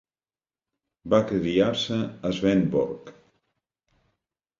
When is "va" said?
1.13-1.19